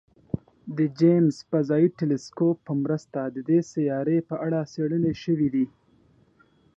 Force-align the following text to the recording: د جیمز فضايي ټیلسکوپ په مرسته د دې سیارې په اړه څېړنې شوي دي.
د 0.77 0.79
جیمز 0.99 1.35
فضايي 1.49 1.87
ټیلسکوپ 1.97 2.57
په 2.67 2.73
مرسته 2.83 3.19
د 3.25 3.37
دې 3.49 3.59
سیارې 3.73 4.17
په 4.29 4.35
اړه 4.45 4.59
څېړنې 4.73 5.13
شوي 5.23 5.49
دي. 5.55 5.65